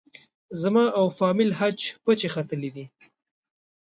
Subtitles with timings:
[0.61, 2.85] زما او فامیل حج پچې ختلې دي.